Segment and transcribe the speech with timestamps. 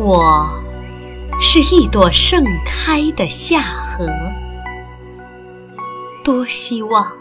[0.00, 0.48] 我
[1.40, 4.08] 是一朵盛开的夏荷，
[6.22, 7.14] 多希望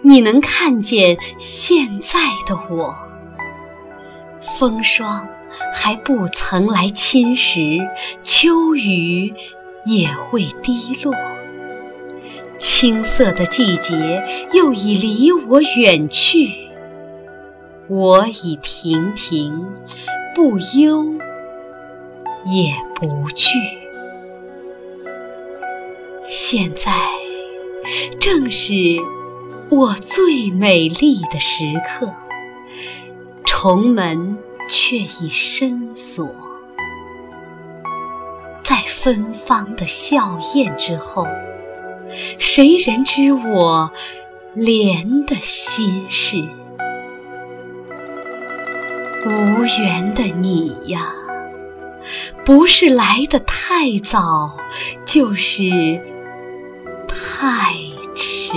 [0.00, 2.92] 你能看见现在的我。
[4.58, 5.28] 风霜
[5.72, 7.88] 还不曾来侵蚀，
[8.24, 9.32] 秋雨
[9.86, 11.14] 也未滴落，
[12.58, 16.50] 青涩的季节又已离我远去，
[17.86, 19.52] 我已亭亭，
[20.34, 21.14] 不忧
[22.46, 23.50] 也不惧。
[26.28, 26.92] 现在
[28.20, 28.74] 正是
[29.70, 32.12] 我最美丽的时刻。
[33.44, 36.28] 重门却已深锁，
[38.64, 41.28] 在芬芳的笑靥之后，
[42.38, 43.92] 谁人知我
[44.56, 46.42] 怜的心事？
[49.26, 51.14] 无缘的你呀，
[52.44, 54.56] 不是来得太早，
[55.04, 56.00] 就是
[57.08, 57.74] 太
[58.14, 58.52] 迟。